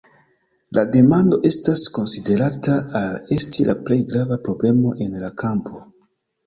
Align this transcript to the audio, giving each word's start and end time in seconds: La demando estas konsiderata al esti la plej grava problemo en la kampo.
La 0.77 0.83
demando 0.95 1.39
estas 1.49 1.83
konsiderata 1.99 2.79
al 3.03 3.37
esti 3.39 3.69
la 3.71 3.79
plej 3.87 4.01
grava 4.11 4.43
problemo 4.49 4.99
en 5.09 5.19
la 5.27 5.35
kampo. 5.45 5.89